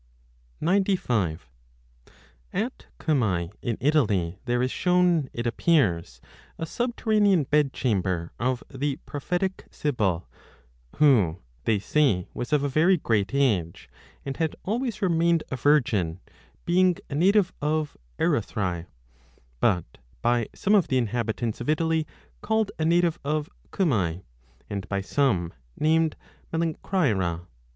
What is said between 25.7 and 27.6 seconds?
named Melancraera.